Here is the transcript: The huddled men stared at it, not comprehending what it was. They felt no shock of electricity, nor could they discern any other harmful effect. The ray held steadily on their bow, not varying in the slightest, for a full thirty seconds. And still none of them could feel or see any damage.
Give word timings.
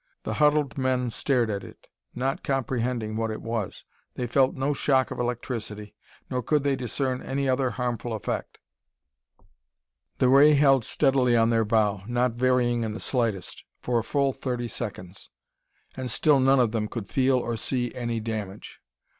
The 0.23 0.33
huddled 0.41 0.79
men 0.79 1.11
stared 1.11 1.51
at 1.51 1.63
it, 1.63 1.85
not 2.15 2.41
comprehending 2.41 3.15
what 3.17 3.29
it 3.29 3.39
was. 3.43 3.85
They 4.15 4.25
felt 4.25 4.55
no 4.55 4.73
shock 4.73 5.11
of 5.11 5.19
electricity, 5.19 5.93
nor 6.27 6.41
could 6.41 6.63
they 6.63 6.75
discern 6.75 7.21
any 7.21 7.47
other 7.47 7.69
harmful 7.69 8.13
effect. 8.13 8.57
The 10.17 10.27
ray 10.27 10.55
held 10.55 10.83
steadily 10.83 11.37
on 11.37 11.51
their 11.51 11.65
bow, 11.65 12.01
not 12.07 12.31
varying 12.31 12.81
in 12.83 12.93
the 12.93 12.99
slightest, 12.99 13.63
for 13.79 13.99
a 13.99 14.03
full 14.03 14.33
thirty 14.33 14.67
seconds. 14.67 15.29
And 15.95 16.09
still 16.09 16.39
none 16.39 16.59
of 16.59 16.71
them 16.71 16.87
could 16.87 17.07
feel 17.07 17.35
or 17.37 17.55
see 17.55 17.93
any 17.93 18.19
damage. 18.19 18.79